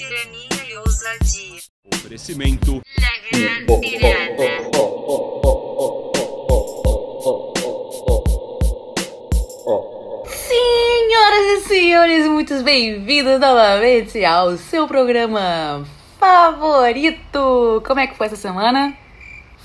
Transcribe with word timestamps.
tirania 0.00 0.64
e 0.66 0.78
ousadia. 0.78 1.60
Oferecimento. 1.92 2.80
Senhoras 10.26 11.46
e 11.46 11.60
senhores, 11.68 12.26
muito 12.28 12.62
bem-vindos 12.62 13.38
novamente 13.38 14.24
ao 14.24 14.56
seu 14.56 14.88
programa 14.88 15.86
favorito. 16.18 17.82
Como 17.86 18.00
é 18.00 18.06
que 18.06 18.16
foi 18.16 18.28
essa 18.28 18.36
semana? 18.36 18.96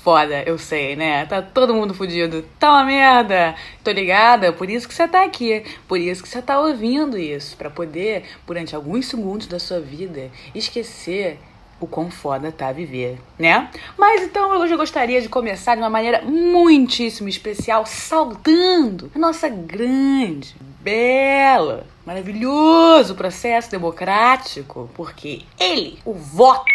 Foda, 0.06 0.44
eu 0.46 0.56
sei, 0.56 0.94
né? 0.94 1.26
Tá 1.26 1.42
todo 1.42 1.74
mundo 1.74 1.92
fudido. 1.92 2.44
Tá 2.60 2.74
uma 2.74 2.84
merda. 2.84 3.56
Tô 3.82 3.90
ligada, 3.90 4.52
por 4.52 4.70
isso 4.70 4.86
que 4.86 4.94
você 4.94 5.08
tá 5.08 5.24
aqui. 5.24 5.64
Por 5.88 5.98
isso 5.98 6.22
que 6.22 6.28
você 6.28 6.40
tá 6.40 6.60
ouvindo 6.60 7.18
isso. 7.18 7.56
Pra 7.56 7.68
poder, 7.68 8.22
durante 8.46 8.76
alguns 8.76 9.06
segundos 9.06 9.48
da 9.48 9.58
sua 9.58 9.80
vida, 9.80 10.30
esquecer 10.54 11.40
o 11.80 11.88
quão 11.88 12.08
foda 12.08 12.52
tá 12.52 12.70
viver, 12.70 13.18
né? 13.36 13.68
Mas 13.98 14.22
então 14.22 14.56
hoje 14.60 14.74
eu 14.74 14.78
gostaria 14.78 15.20
de 15.20 15.28
começar 15.28 15.74
de 15.74 15.82
uma 15.82 15.90
maneira 15.90 16.22
muitíssimo 16.22 17.28
especial, 17.28 17.84
saudando 17.84 19.10
a 19.12 19.18
nossa 19.18 19.48
grande, 19.48 20.54
bela, 20.80 21.84
maravilhoso 22.06 23.16
processo 23.16 23.72
democrático, 23.72 24.88
porque 24.94 25.42
ele, 25.58 25.98
o 26.04 26.14
voto, 26.14 26.70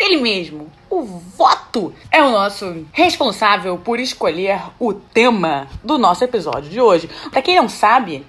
ele 0.00 0.18
mesmo, 0.18 0.70
o 0.88 1.02
voto, 1.02 1.59
é 2.10 2.22
o 2.22 2.30
nosso 2.30 2.86
responsável 2.92 3.78
por 3.78 4.00
escolher 4.00 4.60
o 4.78 4.92
tema 4.92 5.68
do 5.84 5.98
nosso 5.98 6.24
episódio 6.24 6.68
de 6.68 6.80
hoje. 6.80 7.08
Pra 7.30 7.42
quem 7.42 7.56
não 7.56 7.68
sabe, 7.68 8.26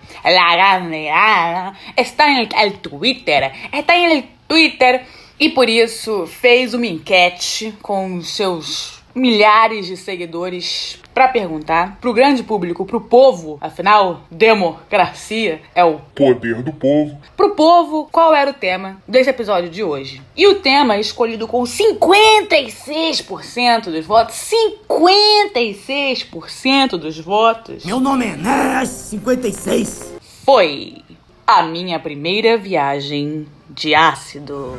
está 1.98 2.28
no 2.30 2.72
Twitter, 2.78 3.52
está 3.74 3.94
no 3.98 4.24
Twitter 4.48 5.06
e 5.40 5.50
por 5.50 5.68
isso 5.68 6.28
fez 6.28 6.74
uma 6.74 6.86
enquete 6.86 7.74
com 7.82 8.22
seus 8.22 9.01
milhares 9.14 9.86
de 9.86 9.98
seguidores 9.98 10.98
para 11.14 11.28
perguntar 11.28 11.98
pro 12.00 12.14
grande 12.14 12.42
público, 12.44 12.86
pro 12.86 13.02
povo, 13.02 13.58
afinal, 13.60 14.22
democracia 14.32 15.60
é 15.76 15.84
o 15.84 16.00
Poder 16.16 16.62
do 16.64 16.72
povo. 16.72 17.20
pro 17.36 17.54
povo 17.56 18.08
qual 18.12 18.34
era 18.34 18.52
o 18.52 18.54
tema 18.54 19.02
desse 19.08 19.30
episódio 19.30 19.70
de 19.70 19.84
hoje. 19.84 20.22
E 20.36 20.48
o 20.48 20.56
tema 20.56 20.98
escolhido 20.98 21.48
com 21.48 21.64
56% 21.64 23.92
dos 23.92 24.06
votos, 24.06 24.36
56% 24.88 26.98
dos 26.98 27.20
votos, 27.20 27.86
Meu 27.86 28.00
nome 28.00 28.26
é 28.26 28.36
Nas 28.36 28.88
56. 28.90 30.14
foi 30.46 30.96
a 31.46 31.62
minha 31.64 32.00
primeira 32.00 32.58
viagem 32.58 33.46
de 33.70 33.94
ácido. 33.94 34.78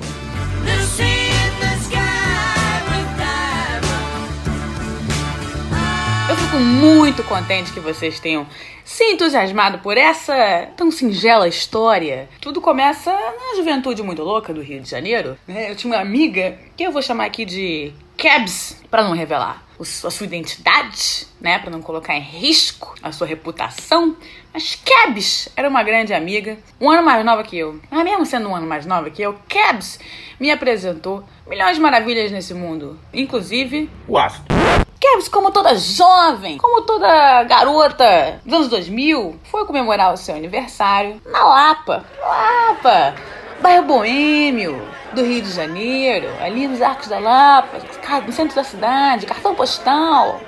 Fico 6.52 6.62
muito 6.62 7.24
contente 7.24 7.72
que 7.72 7.80
vocês 7.80 8.20
tenham 8.20 8.46
se 8.84 9.04
entusiasmado 9.04 9.78
por 9.78 9.96
essa 9.96 10.68
tão 10.76 10.90
singela 10.90 11.48
história. 11.48 12.28
Tudo 12.42 12.60
começa 12.60 13.10
na 13.10 13.56
juventude 13.56 14.02
muito 14.02 14.22
louca 14.22 14.52
do 14.52 14.60
Rio 14.60 14.82
de 14.82 14.90
Janeiro. 14.90 15.38
né? 15.48 15.70
Eu 15.70 15.76
tinha 15.76 15.94
uma 15.94 16.02
amiga 16.02 16.58
que 16.76 16.82
eu 16.82 16.92
vou 16.92 17.00
chamar 17.00 17.24
aqui 17.24 17.46
de 17.46 17.92
Cabs, 18.18 18.82
para 18.90 19.02
não 19.02 19.12
revelar 19.12 19.64
a 19.80 20.10
sua 20.10 20.26
identidade, 20.26 21.26
né, 21.40 21.58
para 21.58 21.70
não 21.70 21.82
colocar 21.82 22.14
em 22.14 22.20
risco 22.20 22.94
a 23.02 23.10
sua 23.10 23.26
reputação. 23.26 24.14
Mas 24.52 24.76
Cabs 24.76 25.48
era 25.56 25.68
uma 25.68 25.82
grande 25.82 26.12
amiga, 26.12 26.58
um 26.78 26.90
ano 26.90 27.02
mais 27.02 27.24
nova 27.24 27.42
que 27.42 27.56
eu. 27.56 27.80
Mas 27.90 28.04
mesmo 28.04 28.26
sendo 28.26 28.48
um 28.50 28.54
ano 28.54 28.66
mais 28.66 28.84
nova 28.84 29.08
que 29.08 29.22
eu, 29.22 29.36
Cabs 29.48 29.98
me 30.38 30.50
apresentou 30.50 31.24
milhões 31.48 31.76
de 31.76 31.82
maravilhas 31.82 32.30
nesse 32.30 32.52
mundo, 32.52 32.98
inclusive 33.12 33.88
O 34.06 34.18
ácido. 34.18 34.54
Kevs, 35.02 35.26
como 35.26 35.50
toda 35.50 35.74
jovem, 35.74 36.58
como 36.58 36.82
toda 36.82 37.42
garota 37.42 38.40
dos 38.44 38.54
anos 38.54 38.68
2000, 38.68 39.34
foi 39.50 39.66
comemorar 39.66 40.14
o 40.14 40.16
seu 40.16 40.36
aniversário 40.36 41.20
na 41.26 41.42
Lapa. 41.42 42.04
Lapa, 42.20 43.12
bairro 43.60 43.82
boêmio 43.82 44.80
do 45.12 45.24
Rio 45.24 45.42
de 45.42 45.50
Janeiro, 45.50 46.28
ali 46.40 46.68
nos 46.68 46.80
Arcos 46.80 47.08
da 47.08 47.18
Lapa, 47.18 47.78
no 48.24 48.32
centro 48.32 48.54
da 48.54 48.62
cidade, 48.62 49.26
cartão 49.26 49.56
postal, 49.56 50.40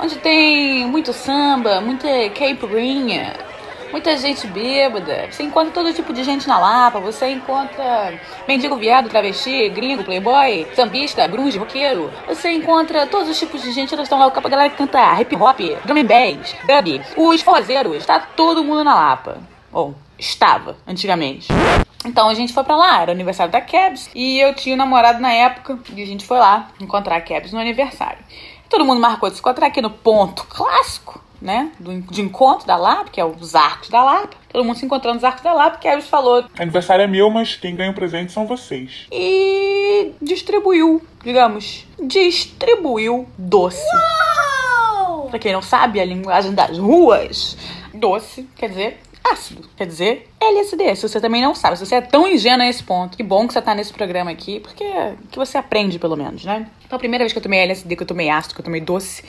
onde 0.00 0.16
tem 0.16 0.84
muito 0.86 1.12
samba, 1.12 1.80
muita 1.80 2.08
caipirinha, 2.30 3.34
muita 3.96 4.14
gente 4.18 4.46
bêbada. 4.46 5.26
Você 5.30 5.42
encontra 5.42 5.72
todo 5.72 5.90
tipo 5.90 6.12
de 6.12 6.22
gente 6.22 6.46
na 6.46 6.58
Lapa, 6.58 7.00
você 7.00 7.28
encontra 7.28 8.12
mendigo 8.46 8.76
viado, 8.76 9.08
travesti, 9.08 9.70
gringo, 9.70 10.04
playboy, 10.04 10.66
sambista, 10.74 11.26
grunge, 11.26 11.56
roqueiro. 11.56 12.12
Você 12.28 12.52
encontra 12.52 13.06
todos 13.06 13.30
os 13.30 13.38
tipos 13.38 13.62
de 13.62 13.72
gente, 13.72 13.94
elas 13.94 14.04
estão 14.04 14.18
lá, 14.18 14.26
a 14.26 14.48
galera 14.48 14.68
que 14.68 14.76
canta 14.76 15.18
hip 15.18 15.34
hop, 15.34 15.60
drum 15.86 15.98
and 15.98 16.04
bass, 16.04 16.54
dub, 16.66 17.00
os 17.16 17.40
forrozeiros, 17.40 18.04
tá 18.04 18.20
todo 18.20 18.62
mundo 18.62 18.84
na 18.84 18.94
Lapa. 18.94 19.38
Ou 19.72 19.94
estava, 20.18 20.76
antigamente. 20.86 21.48
Então 22.04 22.28
a 22.28 22.34
gente 22.34 22.52
foi 22.52 22.64
pra 22.64 22.76
lá, 22.76 23.00
era 23.00 23.10
o 23.10 23.14
aniversário 23.14 23.50
da 23.50 23.62
Kebs, 23.62 24.10
e 24.14 24.38
eu 24.38 24.54
tinha 24.54 24.74
um 24.74 24.78
namorado 24.78 25.20
na 25.20 25.32
época, 25.32 25.78
e 25.94 26.02
a 26.02 26.06
gente 26.06 26.26
foi 26.26 26.38
lá 26.38 26.68
encontrar 26.78 27.16
a 27.16 27.20
Kebs 27.22 27.50
no 27.50 27.60
aniversário. 27.60 28.18
Todo 28.68 28.84
mundo 28.84 29.00
marcou 29.00 29.30
de 29.30 29.36
se 29.36 29.40
encontrar 29.40 29.68
aqui 29.68 29.80
no 29.80 29.90
ponto 29.90 30.44
clássico, 30.44 31.24
né? 31.40 31.70
Do, 31.78 32.00
de 32.00 32.20
encontro 32.20 32.66
da 32.66 32.76
Lapa, 32.76 33.10
que 33.10 33.20
é 33.20 33.24
os 33.24 33.54
arcos 33.54 33.88
da 33.88 34.02
Lapa. 34.02 34.36
Todo 34.50 34.64
mundo 34.64 34.78
se 34.78 34.84
encontrando 34.84 35.16
nos 35.16 35.24
arcos 35.24 35.42
da 35.42 35.52
Lapa, 35.52 35.78
que 35.78 35.88
a 35.88 35.92
Kebs 35.92 36.08
falou 36.08 36.44
Aniversário 36.58 37.02
é 37.02 37.06
meu, 37.06 37.30
mas 37.30 37.54
quem 37.56 37.74
ganha 37.74 37.90
o 37.90 37.94
presente 37.94 38.32
são 38.32 38.46
vocês. 38.46 39.06
e 39.12 40.12
distribuiu, 40.20 41.02
digamos, 41.22 41.86
distribuiu 42.00 43.26
doce. 43.36 43.84
Pra 45.30 45.38
quem 45.38 45.52
não 45.52 45.62
sabe, 45.62 46.00
a 46.00 46.04
linguagem 46.04 46.54
das 46.54 46.78
ruas, 46.78 47.56
doce 47.92 48.48
quer 48.56 48.68
dizer 48.68 49.00
ácido, 49.32 49.68
quer 49.76 49.86
dizer 49.86 50.28
LSD. 50.40 50.94
Se 50.94 51.08
você 51.08 51.20
também 51.20 51.42
não 51.42 51.54
sabe, 51.54 51.76
se 51.76 51.84
você 51.84 51.96
é 51.96 52.00
tão 52.00 52.28
ingênuo 52.28 52.62
a 52.64 52.68
esse 52.68 52.82
ponto, 52.82 53.16
que 53.16 53.22
bom 53.24 53.46
que 53.46 53.52
você 53.52 53.60
tá 53.60 53.74
nesse 53.74 53.92
programa 53.92 54.30
aqui, 54.30 54.60
porque 54.60 54.84
que 55.30 55.36
você 55.36 55.58
aprende 55.58 55.98
pelo 55.98 56.16
menos, 56.16 56.44
né? 56.44 56.68
Então 56.84 56.96
a 56.96 56.98
primeira 56.98 57.24
vez 57.24 57.32
que 57.32 57.38
eu 57.38 57.42
tomei 57.42 57.60
LSD, 57.60 57.96
que 57.96 58.02
eu 58.04 58.06
tomei 58.06 58.30
ácido, 58.30 58.54
que 58.54 58.60
eu 58.60 58.64
tomei 58.64 58.80
doce, 58.80 59.24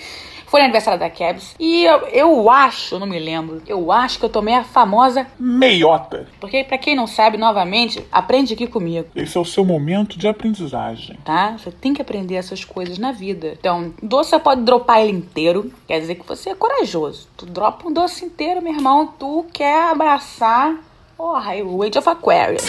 foi 0.47 0.61
no 0.61 0.65
aniversário 0.65 0.99
da 0.99 1.09
Kebs. 1.09 1.55
E 1.59 1.83
eu, 1.83 1.99
eu 2.07 2.49
acho, 2.49 2.95
eu 2.95 2.99
não 2.99 3.07
me 3.07 3.19
lembro, 3.19 3.61
eu 3.67 3.91
acho 3.91 4.19
que 4.19 4.25
eu 4.25 4.29
tomei 4.29 4.55
a 4.55 4.63
famosa. 4.63 5.27
Meiota. 5.39 6.27
Porque 6.39 6.63
pra 6.63 6.77
quem 6.77 6.95
não 6.95 7.05
sabe, 7.07 7.37
novamente, 7.37 8.03
aprende 8.11 8.53
aqui 8.53 8.65
comigo. 8.67 9.07
Esse 9.15 9.37
é 9.37 9.41
o 9.41 9.45
seu 9.45 9.63
momento 9.63 10.17
de 10.17 10.27
aprendizagem. 10.27 11.17
tá? 11.23 11.55
Você 11.57 11.71
tem 11.71 11.93
que 11.93 12.01
aprender 12.01 12.35
essas 12.35 12.63
coisas 12.63 12.97
na 12.97 13.11
vida. 13.11 13.53
Então, 13.59 13.93
doce 14.01 14.31
você 14.31 14.39
pode 14.39 14.61
dropar 14.61 15.01
ele 15.01 15.11
inteiro, 15.17 15.71
quer 15.87 15.99
dizer 15.99 16.15
que 16.15 16.27
você 16.27 16.49
é 16.49 16.55
corajoso. 16.55 17.27
Tu 17.37 17.45
dropa 17.45 17.87
um 17.87 17.93
doce 17.93 18.25
inteiro, 18.25 18.61
meu 18.61 18.73
irmão, 18.73 19.13
tu 19.17 19.45
quer 19.53 19.89
abraçar 19.89 20.75
o 21.17 21.83
Age 21.83 21.97
of 21.97 22.09
Aquarius. 22.09 22.63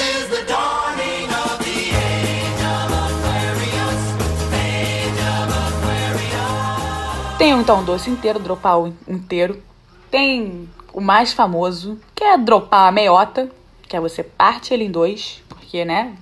Tem 7.38 7.52
então 7.52 7.78
o 7.78 7.84
doce 7.84 8.10
inteiro, 8.10 8.40
dropar 8.40 8.80
o 8.80 8.92
inteiro. 9.06 9.62
Tem 10.10 10.68
o 10.92 11.00
mais 11.00 11.32
famoso, 11.32 11.96
que 12.12 12.24
é 12.24 12.36
dropar 12.36 12.88
a 12.88 12.92
meiota, 12.92 13.48
que 13.88 13.96
é 13.96 14.00
você 14.00 14.24
parte 14.24 14.74
ele 14.74 14.82
em 14.82 14.90
dois, 14.90 15.40
porque, 15.48 15.84
né? 15.84 16.16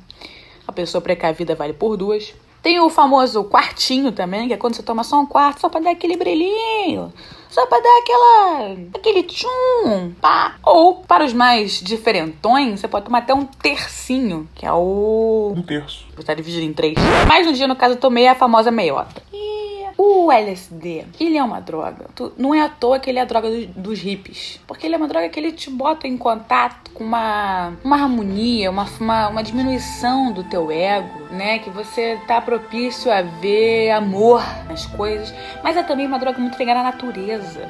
A 0.69 0.73
pessoa 0.73 1.01
precavida 1.01 1.55
vale 1.55 1.73
por 1.73 1.97
duas. 1.97 2.35
Tem 2.63 2.79
o 2.81 2.91
famoso 2.91 3.45
quartinho 3.45 4.13
também, 4.13 4.47
que 4.47 4.53
é 4.53 4.59
quando 4.59 4.75
você 4.75 4.83
toma 4.83 5.03
só 5.03 5.19
um 5.19 5.25
quarto, 5.25 5.61
só 5.61 5.71
pra 5.71 5.81
dar 5.81 5.93
aquele 5.93 6.19
brilhinho. 6.19 7.11
Só 7.49 7.65
pra 7.65 7.81
dar 7.81 7.99
aquela. 8.03 8.77
aquele 8.95 9.23
tchum, 9.23 10.13
pá. 10.21 10.57
Ou, 10.63 10.97
para 10.97 11.25
os 11.25 11.33
mais 11.33 11.81
diferentões, 11.81 12.81
você 12.81 12.89
pode 12.89 13.07
tomar 13.07 13.19
até 13.19 13.33
um 13.33 13.47
tercinho, 13.47 14.47
que 14.55 14.67
é 14.67 14.73
o. 14.73 15.55
Um 15.57 15.63
terço. 15.63 16.05
Vou 16.11 16.21
estar 16.21 16.35
dividido 16.35 16.67
em 16.67 16.75
três. 16.75 16.95
Mas 17.27 17.47
no 17.47 17.55
dia, 17.55 17.67
no 17.67 17.77
caso, 17.77 17.95
eu 17.95 18.01
tomei 18.01 18.29
a 18.29 18.35
famosa 18.35 18.71
meiota. 18.71 19.23
E 19.33 19.76
o 19.99 20.31
LSD, 20.31 21.07
ele 21.19 21.39
é 21.39 21.43
uma 21.43 21.61
droga. 21.61 22.07
Tu- 22.15 22.33
não 22.37 22.55
é 22.55 22.61
à 22.61 22.69
toa 22.69 22.99
que 22.99 23.09
ele 23.09 23.19
é 23.19 23.23
a 23.23 23.25
droga 23.25 23.49
dos, 23.51 23.67
dos 23.67 23.99
hippies. 24.01 24.61
Porque 24.67 24.87
ele 24.87 24.95
é 24.95 24.99
uma 24.99 25.09
droga 25.09 25.29
que 25.29 25.41
ele 25.41 25.53
te 25.53 25.71
bota 25.71 26.07
em 26.07 26.19
contato 26.19 26.91
com 26.93 27.03
uma, 27.03 27.73
uma 27.83 27.97
harmonia, 28.03 28.71
uma, 28.71 28.85
uma, 29.01 29.29
uma 29.29 29.43
diminuição 29.43 30.33
do 30.33 30.45
teu 30.45 30.71
ego, 30.71 31.25
né? 31.31 31.59
Que 31.61 31.71
você 31.71 32.19
tá 32.27 32.41
propício 32.41 33.11
a 33.11 33.23
ver 33.23 33.91
amor 33.91 34.43
nas 34.69 34.85
coisas. 34.87 35.33
Mas 35.63 35.77
é 35.77 35.83
também 35.83 36.07
uma 36.07 36.19
droga 36.19 36.39
muito 36.39 36.59
ligada 36.59 36.81
à 36.81 36.83
natureza. 36.83 37.67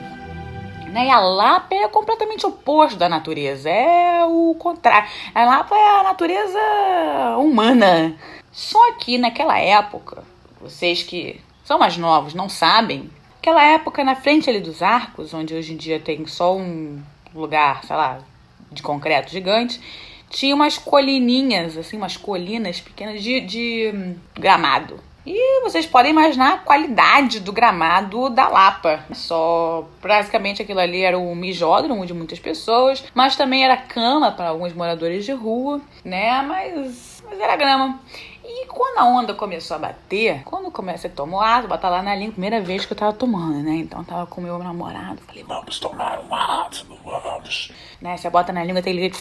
Né? 0.90 1.06
E 1.06 1.10
a 1.10 1.20
Lapa 1.20 1.74
é 1.74 1.86
completamente 1.88 2.44
oposto 2.46 2.98
da 2.98 3.08
natureza. 3.08 3.70
É 3.70 4.24
o 4.24 4.54
contrário. 4.58 5.08
A 5.34 5.44
Lapa 5.44 5.76
é 5.76 6.00
a 6.00 6.02
natureza 6.02 6.58
humana. 7.38 8.14
Só 8.50 8.92
que 8.94 9.18
naquela 9.18 9.58
época, 9.58 10.24
vocês 10.60 11.02
que 11.02 11.40
são 11.66 11.80
mais 11.80 11.96
novos 11.96 12.32
não 12.32 12.48
sabem, 12.48 13.10
aquela 13.40 13.60
época 13.60 14.04
na 14.04 14.14
frente 14.14 14.48
ali 14.48 14.60
dos 14.60 14.82
arcos, 14.82 15.34
onde 15.34 15.52
hoje 15.52 15.72
em 15.72 15.76
dia 15.76 15.98
tem 15.98 16.24
só 16.24 16.56
um 16.56 17.02
lugar, 17.34 17.84
sei 17.84 17.96
lá, 17.96 18.20
de 18.70 18.82
concreto 18.82 19.32
gigante, 19.32 19.80
tinha 20.30 20.54
umas 20.54 20.78
colininhas, 20.78 21.76
assim, 21.76 21.96
umas 21.96 22.16
colinas 22.16 22.80
pequenas 22.80 23.20
de, 23.20 23.40
de 23.40 23.92
hum, 23.92 24.14
gramado. 24.34 25.00
E 25.26 25.60
vocês 25.62 25.84
podem 25.84 26.12
imaginar 26.12 26.54
a 26.54 26.58
qualidade 26.58 27.40
do 27.40 27.50
gramado 27.52 28.30
da 28.30 28.46
Lapa. 28.46 29.04
Só 29.12 29.88
basicamente 30.00 30.62
aquilo 30.62 30.78
ali 30.78 31.02
era 31.02 31.18
um 31.18 31.34
mijódromo 31.34 32.06
de 32.06 32.14
muitas 32.14 32.38
pessoas, 32.38 33.02
mas 33.12 33.34
também 33.34 33.64
era 33.64 33.76
cama 33.76 34.30
para 34.30 34.50
alguns 34.50 34.72
moradores 34.72 35.24
de 35.24 35.32
rua, 35.32 35.80
né? 36.04 36.40
Mas, 36.42 37.24
mas 37.28 37.40
era 37.40 37.56
grama. 37.56 37.98
E 38.66 38.68
quando 38.68 38.98
a 38.98 39.04
onda 39.04 39.32
começou 39.32 39.76
a 39.76 39.78
bater, 39.78 40.42
quando 40.44 40.72
comecei 40.72 41.08
a 41.08 41.12
tomar 41.12 41.46
água, 41.46 41.68
botar 41.68 41.88
lá 41.88 42.02
na 42.02 42.16
linha, 42.16 42.32
primeira 42.32 42.60
vez 42.60 42.84
que 42.84 42.92
eu 42.92 42.96
tava 42.96 43.12
tomando, 43.12 43.62
né? 43.62 43.76
Então 43.76 44.02
tava 44.02 44.26
com 44.26 44.40
meu 44.40 44.58
namorado, 44.58 45.20
falei, 45.24 45.44
Vamos 45.44 45.78
tomar 45.78 46.18
um 46.20 46.34
ácido, 46.34 46.98
vamos. 47.04 47.70
né? 48.00 48.16
Você 48.16 48.28
bota 48.28 48.52
na 48.52 48.64
língua, 48.64 48.82
tem 48.82 48.92
aquele, 48.92 49.14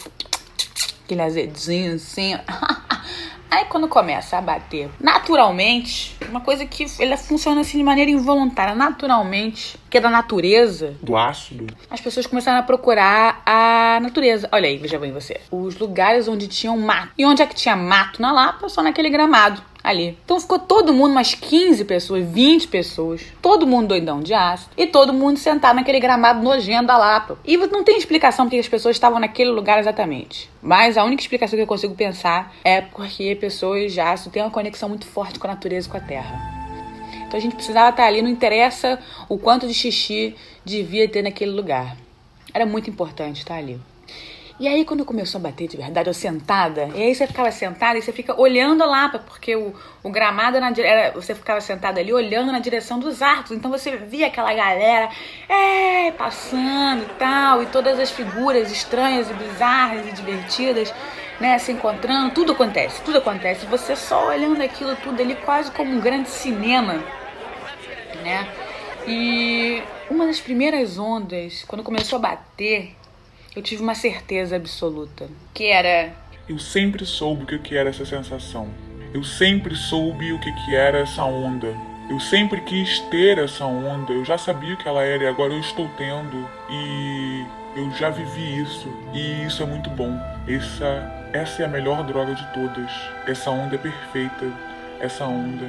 aquele 1.04 1.22
azedinho 1.22 1.94
assim. 1.94 2.34
Aí 3.48 3.64
quando 3.66 3.86
começa 3.86 4.36
a 4.36 4.40
bater 4.40 4.90
naturalmente, 4.98 6.15
uma 6.30 6.40
coisa 6.40 6.64
que 6.66 6.86
ela 6.98 7.16
funciona 7.16 7.60
assim 7.60 7.78
de 7.78 7.84
maneira 7.84 8.10
involuntária, 8.10 8.74
naturalmente, 8.74 9.78
que 9.88 9.98
é 9.98 10.00
da 10.00 10.10
natureza, 10.10 10.94
Do 11.02 11.16
ácido? 11.16 11.66
as 11.90 12.00
pessoas 12.00 12.26
começaram 12.26 12.58
a 12.58 12.62
procurar 12.62 13.42
a 13.46 13.98
natureza. 14.00 14.48
Olha 14.52 14.68
aí, 14.68 14.76
veja 14.78 14.98
bem 14.98 15.12
você. 15.12 15.40
Os 15.50 15.78
lugares 15.78 16.28
onde 16.28 16.48
tinham 16.48 16.76
mato. 16.78 17.12
E 17.16 17.24
onde 17.24 17.42
é 17.42 17.46
que 17.46 17.54
tinha 17.54 17.76
mato 17.76 18.20
na 18.20 18.32
Lapa? 18.32 18.68
Só 18.68 18.82
naquele 18.82 19.10
gramado 19.10 19.62
ali. 19.86 20.18
Então 20.24 20.40
ficou 20.40 20.58
todo 20.58 20.92
mundo, 20.92 21.12
umas 21.12 21.32
15 21.32 21.84
pessoas, 21.84 22.26
20 22.26 22.66
pessoas, 22.66 23.22
todo 23.40 23.66
mundo 23.66 23.86
doidão 23.86 24.20
de 24.20 24.34
ácido 24.34 24.72
e 24.76 24.84
todo 24.84 25.12
mundo 25.12 25.38
sentado 25.38 25.76
naquele 25.76 26.00
gramado 26.00 26.42
nojento 26.42 26.88
da 26.88 26.98
Lapa. 26.98 27.38
E 27.44 27.56
não 27.56 27.84
tem 27.84 27.96
explicação 27.96 28.46
porque 28.46 28.58
as 28.58 28.68
pessoas 28.68 28.96
estavam 28.96 29.20
naquele 29.20 29.50
lugar 29.50 29.78
exatamente. 29.78 30.50
Mas 30.60 30.98
a 30.98 31.04
única 31.04 31.22
explicação 31.22 31.56
que 31.56 31.62
eu 31.62 31.68
consigo 31.68 31.94
pensar 31.94 32.52
é 32.64 32.80
porque 32.80 33.36
pessoas 33.36 33.92
de 33.92 34.00
ácido 34.00 34.32
têm 34.32 34.42
uma 34.42 34.50
conexão 34.50 34.88
muito 34.88 35.06
forte 35.06 35.38
com 35.38 35.46
a 35.46 35.50
natureza 35.50 35.86
e 35.86 35.90
com 35.90 35.96
a 35.96 36.00
terra. 36.00 36.56
Então 37.24 37.38
a 37.38 37.40
gente 37.40 37.54
precisava 37.54 37.90
estar 37.90 38.06
ali, 38.06 38.20
não 38.20 38.28
interessa 38.28 38.98
o 39.28 39.38
quanto 39.38 39.68
de 39.68 39.74
xixi 39.74 40.34
devia 40.64 41.08
ter 41.08 41.22
naquele 41.22 41.52
lugar. 41.52 41.96
Era 42.52 42.66
muito 42.66 42.90
importante 42.90 43.38
estar 43.38 43.54
ali. 43.54 43.80
E 44.58 44.66
aí, 44.66 44.84
quando 44.84 45.04
começou 45.04 45.38
a 45.38 45.42
bater 45.42 45.68
de 45.68 45.76
verdade, 45.76 46.08
eu 46.08 46.14
sentada, 46.14 46.88
e 46.94 47.02
aí 47.02 47.14
você 47.14 47.26
ficava 47.26 47.50
sentada 47.50 47.98
e 47.98 48.02
você 48.02 48.10
fica 48.10 48.40
olhando 48.40 48.82
a 48.82 48.86
Lapa, 48.86 49.18
porque 49.18 49.54
o, 49.54 49.74
o 50.02 50.10
gramado 50.10 50.58
na 50.58 50.72
era, 50.78 51.12
você 51.12 51.34
ficava 51.34 51.60
sentada 51.60 52.00
ali 52.00 52.10
olhando 52.12 52.50
na 52.50 52.58
direção 52.58 52.98
dos 52.98 53.20
arcos. 53.20 53.52
Então 53.52 53.70
você 53.70 53.96
via 53.96 54.28
aquela 54.28 54.54
galera 54.54 55.10
é, 55.48 56.10
passando 56.12 57.02
e 57.02 57.18
tal, 57.18 57.62
e 57.62 57.66
todas 57.66 58.00
as 58.00 58.10
figuras 58.10 58.72
estranhas 58.72 59.30
e 59.30 59.34
bizarras 59.34 60.06
e 60.08 60.12
divertidas, 60.12 60.94
né, 61.38 61.58
se 61.58 61.72
encontrando. 61.72 62.32
Tudo 62.32 62.52
acontece, 62.52 63.02
tudo 63.02 63.18
acontece. 63.18 63.66
Você 63.66 63.94
só 63.94 64.28
olhando 64.28 64.62
aquilo 64.62 64.96
tudo 64.96 65.20
ali, 65.20 65.34
quase 65.34 65.70
como 65.70 65.92
um 65.92 66.00
grande 66.00 66.30
cinema 66.30 67.04
né? 68.26 68.48
E 69.06 69.82
uma 70.10 70.26
das 70.26 70.40
primeiras 70.40 70.98
ondas, 70.98 71.64
quando 71.66 71.84
começou 71.84 72.16
a 72.16 72.22
bater, 72.22 72.94
eu 73.56 73.62
tive 73.62 73.82
uma 73.82 73.94
certeza 73.94 74.54
absoluta, 74.54 75.26
que 75.54 75.66
era 75.66 76.12
Eu 76.46 76.58
sempre 76.58 77.06
soube 77.06 77.54
o 77.54 77.58
que 77.58 77.74
era 77.74 77.88
essa 77.88 78.04
sensação. 78.04 78.68
Eu 79.14 79.24
sempre 79.24 79.74
soube 79.74 80.30
o 80.32 80.38
que 80.38 80.52
que 80.52 80.76
era 80.76 80.98
essa 80.98 81.24
onda. 81.24 81.74
Eu 82.10 82.20
sempre 82.20 82.60
quis 82.60 83.00
ter 83.10 83.38
essa 83.38 83.64
onda. 83.64 84.12
Eu 84.12 84.24
já 84.24 84.36
sabia 84.36 84.74
o 84.74 84.76
que 84.76 84.86
ela 84.86 85.02
era 85.02 85.24
e 85.24 85.26
agora 85.26 85.54
eu 85.54 85.60
estou 85.60 85.88
tendo. 85.96 86.46
E 86.70 87.46
eu 87.74 87.90
já 87.92 88.10
vivi 88.10 88.60
isso. 88.60 88.88
E 89.14 89.46
isso 89.46 89.62
é 89.62 89.66
muito 89.66 89.88
bom. 89.88 90.12
Essa, 90.46 91.30
essa 91.32 91.62
é 91.62 91.64
a 91.64 91.68
melhor 91.68 92.04
droga 92.04 92.34
de 92.34 92.46
todas. 92.52 92.90
Essa 93.26 93.50
onda 93.50 93.74
é 93.74 93.78
perfeita. 93.78 94.52
Essa 95.00 95.24
onda 95.24 95.64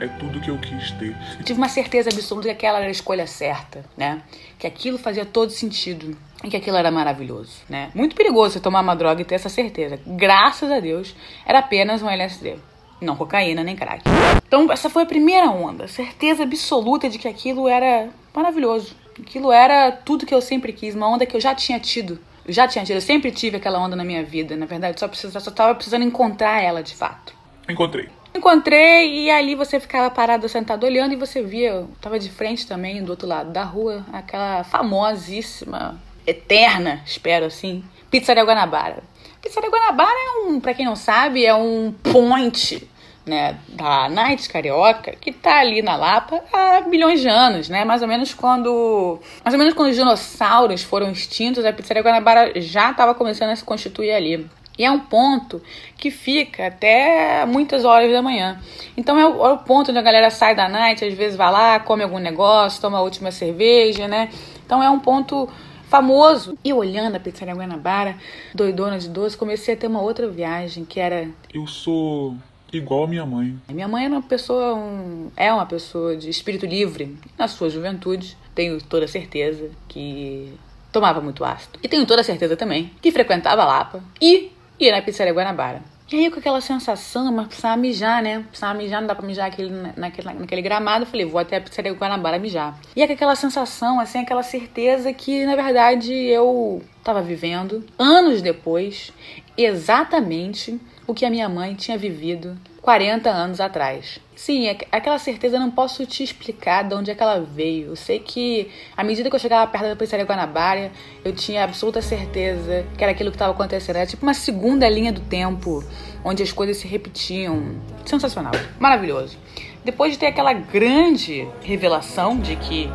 é 0.00 0.06
tudo 0.18 0.40
que 0.40 0.50
eu 0.50 0.58
quis 0.58 0.92
ter. 0.92 1.16
Eu 1.38 1.44
tive 1.44 1.58
uma 1.58 1.68
certeza 1.68 2.08
absoluta 2.08 2.48
que 2.48 2.54
aquela 2.54 2.78
era 2.78 2.88
a 2.88 2.90
escolha 2.90 3.26
certa, 3.26 3.84
né? 3.96 4.22
Que 4.58 4.66
aquilo 4.66 4.96
fazia 4.96 5.26
todo 5.26 5.50
sentido 5.50 6.16
e 6.42 6.48
que 6.48 6.56
aquilo 6.56 6.76
era 6.76 6.90
maravilhoso, 6.90 7.62
né? 7.68 7.90
Muito 7.94 8.16
perigoso 8.16 8.54
você 8.54 8.60
tomar 8.60 8.80
uma 8.80 8.94
droga 8.94 9.22
e 9.22 9.24
ter 9.24 9.36
essa 9.36 9.48
certeza. 9.48 9.98
Graças 10.06 10.70
a 10.70 10.80
Deus, 10.80 11.14
era 11.46 11.60
apenas 11.60 12.02
um 12.02 12.08
LSD. 12.08 12.56
Não 13.00 13.16
cocaína 13.16 13.64
nem 13.64 13.74
crack. 13.74 14.02
Então, 14.46 14.70
essa 14.70 14.88
foi 14.88 15.02
a 15.02 15.06
primeira 15.06 15.50
onda. 15.50 15.88
Certeza 15.88 16.44
absoluta 16.44 17.08
de 17.08 17.18
que 17.18 17.26
aquilo 17.26 17.66
era 17.68 18.08
maravilhoso. 18.32 18.94
Aquilo 19.20 19.50
era 19.50 19.90
tudo 19.90 20.24
que 20.24 20.34
eu 20.34 20.40
sempre 20.40 20.72
quis. 20.72 20.94
Uma 20.94 21.08
onda 21.08 21.26
que 21.26 21.36
eu 21.36 21.40
já 21.40 21.54
tinha 21.54 21.80
tido. 21.80 22.18
Eu 22.46 22.52
já 22.52 22.68
tinha 22.68 22.84
tido. 22.84 22.96
Eu 22.96 23.02
sempre 23.02 23.32
tive 23.32 23.56
aquela 23.56 23.80
onda 23.80 23.96
na 23.96 24.04
minha 24.04 24.22
vida. 24.22 24.56
Na 24.56 24.66
verdade, 24.66 25.00
só, 25.00 25.08
precisa, 25.08 25.40
só 25.40 25.50
tava 25.50 25.74
precisando 25.74 26.04
encontrar 26.04 26.62
ela 26.62 26.80
de 26.80 26.94
fato. 26.94 27.34
Encontrei. 27.68 28.08
Encontrei 28.34 29.24
e 29.24 29.30
ali 29.30 29.54
você 29.54 29.78
ficava 29.78 30.10
parado, 30.10 30.48
sentado, 30.48 30.84
olhando 30.84 31.12
e 31.12 31.16
você 31.16 31.42
via, 31.42 31.70
eu 31.70 31.90
tava 32.00 32.18
de 32.18 32.30
frente 32.30 32.66
também, 32.66 33.04
do 33.04 33.10
outro 33.10 33.28
lado 33.28 33.52
da 33.52 33.62
rua, 33.62 34.06
aquela 34.10 34.64
famosíssima, 34.64 36.00
eterna, 36.26 37.02
espero 37.04 37.46
assim, 37.46 37.84
Pizzaria 38.10 38.44
Guanabara. 38.44 39.02
Pizzaria 39.40 39.70
Guanabara 39.70 40.10
é 40.10 40.46
um, 40.46 40.60
pra 40.60 40.74
quem 40.74 40.84
não 40.84 40.96
sabe, 40.96 41.44
é 41.44 41.54
um 41.54 41.92
point, 41.92 42.88
né, 43.26 43.58
da 43.68 44.08
Night 44.08 44.48
Carioca, 44.48 45.12
que 45.20 45.32
tá 45.32 45.60
ali 45.60 45.82
na 45.82 45.96
Lapa 45.96 46.42
há 46.52 46.82
milhões 46.82 47.20
de 47.20 47.28
anos, 47.28 47.68
né, 47.68 47.84
mais 47.84 48.02
ou 48.02 48.08
menos 48.08 48.34
quando, 48.34 49.20
mais 49.44 49.54
ou 49.54 49.58
menos 49.58 49.74
quando 49.74 49.90
os 49.90 49.96
dinossauros 49.96 50.82
foram 50.82 51.10
extintos, 51.10 51.64
a 51.64 51.72
Pizzaria 51.72 52.02
Guanabara 52.02 52.52
já 52.60 52.92
tava 52.92 53.14
começando 53.14 53.50
a 53.50 53.56
se 53.56 53.64
constituir 53.64 54.12
ali. 54.12 54.48
E 54.78 54.84
é 54.84 54.90
um 54.90 54.98
ponto 54.98 55.62
que 55.98 56.10
fica 56.10 56.68
até 56.68 57.44
muitas 57.44 57.84
horas 57.84 58.10
da 58.10 58.22
manhã. 58.22 58.58
Então 58.96 59.18
é 59.18 59.26
o, 59.26 59.46
é 59.46 59.52
o 59.52 59.58
ponto 59.58 59.90
onde 59.90 59.98
a 59.98 60.02
galera 60.02 60.30
sai 60.30 60.54
da 60.54 60.68
night, 60.68 61.04
às 61.04 61.14
vezes 61.14 61.36
vai 61.36 61.52
lá, 61.52 61.78
come 61.80 62.02
algum 62.02 62.18
negócio, 62.18 62.80
toma 62.80 62.98
a 62.98 63.02
última 63.02 63.30
cerveja, 63.30 64.08
né? 64.08 64.30
Então 64.64 64.82
é 64.82 64.88
um 64.88 64.98
ponto 64.98 65.48
famoso. 65.92 66.58
E 66.64 66.72
olhando 66.72 67.16
a 67.16 67.20
pizzaria 67.20 67.54
Guanabara, 67.54 68.16
doidona 68.54 68.98
de 68.98 69.08
doce, 69.10 69.36
comecei 69.36 69.74
a 69.74 69.76
ter 69.76 69.86
uma 69.86 70.00
outra 70.00 70.26
viagem 70.26 70.84
que 70.86 70.98
era 70.98 71.28
Eu 71.52 71.66
sou 71.66 72.34
igual 72.72 73.04
a 73.04 73.06
minha 73.06 73.26
mãe. 73.26 73.54
minha 73.68 73.86
mãe 73.86 74.06
era 74.06 74.14
uma 74.14 74.22
pessoa, 74.22 74.74
um- 74.74 75.30
é 75.36 75.52
uma 75.52 75.66
pessoa 75.66 76.16
de 76.16 76.30
espírito 76.30 76.64
livre 76.64 77.16
na 77.38 77.46
sua 77.46 77.68
juventude. 77.68 78.36
Tenho 78.54 78.80
toda 78.82 79.06
certeza 79.06 79.70
que 79.86 80.52
tomava 80.90 81.20
muito 81.20 81.44
ácido. 81.44 81.78
E 81.82 81.88
tenho 81.88 82.06
toda 82.06 82.22
certeza 82.22 82.56
também 82.56 82.90
que 83.02 83.12
frequentava 83.12 83.62
a 83.62 83.66
Lapa 83.66 84.02
e 84.20 84.50
ia 84.80 84.92
na 84.92 85.02
pizzaria 85.02 85.32
Guanabara. 85.34 85.82
E 86.12 86.16
aí, 86.16 86.30
com 86.30 86.38
aquela 86.38 86.60
sensação, 86.60 87.32
mas 87.32 87.46
precisava 87.46 87.76
mijar, 87.76 88.22
né? 88.22 88.44
Precisava 88.48 88.74
mijar, 88.74 89.00
não 89.00 89.08
dá 89.08 89.14
pra 89.14 89.26
mijar 89.26 89.46
aquele, 89.46 89.70
naquele, 89.96 90.32
naquele 90.34 90.60
gramado. 90.60 91.06
Falei, 91.06 91.24
vou 91.24 91.40
até 91.40 91.56
a 91.56 91.60
pizzaria 91.60 91.92
Guanabara 91.94 92.38
mijar. 92.38 92.78
E 92.94 93.00
é 93.00 93.04
aquela 93.04 93.34
sensação, 93.34 93.98
assim, 93.98 94.18
aquela 94.18 94.42
certeza 94.42 95.10
que, 95.12 95.46
na 95.46 95.56
verdade, 95.56 96.12
eu 96.12 96.82
tava 97.02 97.22
vivendo, 97.22 97.82
anos 97.98 98.42
depois, 98.42 99.10
exatamente 99.56 100.78
o 101.06 101.14
que 101.14 101.24
a 101.24 101.30
minha 101.30 101.48
mãe 101.48 101.74
tinha 101.74 101.96
vivido 101.96 102.58
40 102.82 103.30
anos 103.30 103.60
atrás. 103.60 104.18
Sim, 104.34 104.66
é- 104.66 104.76
aquela 104.90 105.16
certeza 105.16 105.54
eu 105.54 105.60
não 105.60 105.70
posso 105.70 106.04
te 106.04 106.24
explicar 106.24 106.82
de 106.82 106.92
onde 106.94 107.12
é 107.12 107.14
que 107.14 107.22
ela 107.22 107.40
veio. 107.40 107.90
Eu 107.90 107.96
sei 107.96 108.18
que, 108.18 108.68
à 108.96 109.04
medida 109.04 109.30
que 109.30 109.36
eu 109.36 109.38
chegava 109.40 109.70
perto 109.70 109.86
da 109.86 109.94
pizzaria 109.94 110.26
Guanabara, 110.26 110.90
eu 111.24 111.32
tinha 111.32 111.62
absoluta 111.62 112.02
certeza 112.02 112.84
que 112.98 113.04
era 113.04 113.12
aquilo 113.12 113.30
que 113.30 113.36
estava 113.36 113.52
acontecendo. 113.52 113.96
Era 113.96 114.06
tipo 114.06 114.24
uma 114.24 114.34
segunda 114.34 114.88
linha 114.88 115.12
do 115.12 115.20
tempo, 115.20 115.84
onde 116.24 116.42
as 116.42 116.50
coisas 116.50 116.76
se 116.76 116.88
repetiam. 116.88 117.76
Sensacional, 118.04 118.52
maravilhoso. 118.80 119.38
Depois 119.84 120.12
de 120.12 120.18
ter 120.18 120.26
aquela 120.26 120.52
grande 120.52 121.46
revelação 121.62 122.36
de 122.36 122.56
que 122.56 122.90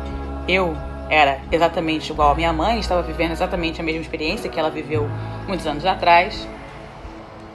eu 0.46 0.76
era 1.08 1.40
exatamente 1.50 2.12
igual 2.12 2.32
à 2.32 2.34
minha 2.34 2.52
mãe, 2.52 2.78
estava 2.78 3.00
vivendo 3.00 3.32
exatamente 3.32 3.80
a 3.80 3.84
mesma 3.84 4.02
experiência 4.02 4.50
que 4.50 4.60
ela 4.60 4.70
viveu 4.70 5.08
muitos 5.46 5.66
anos 5.66 5.86
atrás, 5.86 6.46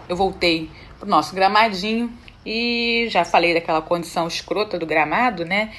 eu 0.09 0.15
voltei 0.15 0.71
pro 0.99 1.07
nosso 1.07 1.35
gramadinho 1.35 2.11
e 2.45 3.07
já 3.09 3.23
falei 3.23 3.53
daquela 3.53 3.81
condição 3.81 4.27
escrota 4.27 4.77
do 4.77 4.85
gramado, 4.85 5.45
né? 5.45 5.71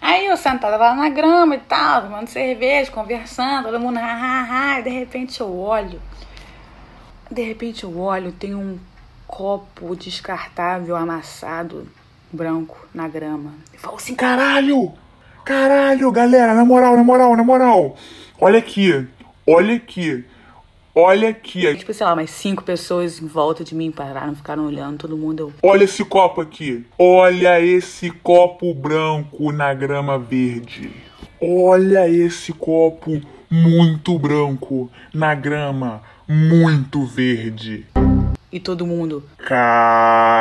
Aí 0.00 0.26
eu 0.26 0.36
sentada 0.36 0.76
lá 0.76 0.94
na 0.94 1.08
grama 1.10 1.56
e 1.56 1.60
tal, 1.60 2.02
tomando 2.02 2.28
cerveja, 2.28 2.90
conversando, 2.90 3.66
todo 3.66 3.78
mundo 3.78 3.98
ha, 3.98 4.02
ha, 4.02 4.74
ha, 4.74 4.80
e 4.80 4.82
de 4.82 4.90
repente 4.90 5.40
eu 5.40 5.58
olho, 5.58 6.00
de 7.30 7.42
repente 7.42 7.84
eu 7.84 7.98
olho, 7.98 8.32
tem 8.32 8.54
um 8.54 8.78
copo 9.26 9.94
descartável 9.94 10.96
amassado 10.96 11.86
branco 12.32 12.88
na 12.94 13.06
grama. 13.08 13.54
Eu 13.72 13.78
falo 13.78 13.96
assim, 13.96 14.14
Caralho! 14.14 14.92
Caralho, 15.44 16.12
galera, 16.12 16.54
na 16.54 16.64
moral, 16.64 16.96
na 16.96 17.02
moral, 17.02 17.36
na 17.36 17.42
moral. 17.42 17.96
Olha 18.40 18.58
aqui, 18.58 19.06
olha 19.46 19.76
aqui, 19.76 20.24
olha 21.00 21.28
aqui. 21.30 21.74
tipo, 21.76 21.92
sei 21.92 22.06
lá, 22.06 22.12
umas 22.12 22.30
cinco 22.30 22.62
pessoas 22.62 23.20
em 23.20 23.26
volta 23.26 23.64
de 23.64 23.74
mim 23.74 23.90
pararam, 23.90 24.34
ficaram 24.34 24.66
olhando, 24.66 24.98
todo 24.98 25.16
mundo, 25.16 25.40
eu, 25.40 25.52
Olha 25.62 25.84
esse 25.84 26.04
copo 26.04 26.40
aqui. 26.40 26.84
Olha 26.98 27.60
esse 27.60 28.10
copo 28.10 28.72
branco 28.74 29.52
na 29.52 29.72
grama 29.74 30.18
verde. 30.18 30.90
Olha 31.40 32.08
esse 32.08 32.52
copo 32.52 33.20
muito 33.50 34.18
branco 34.18 34.90
na 35.12 35.34
grama 35.34 36.02
muito 36.28 37.04
verde. 37.04 37.84
E 38.52 38.58
todo 38.58 38.84
mundo, 38.84 39.22